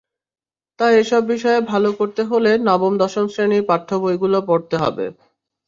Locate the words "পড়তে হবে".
4.49-5.05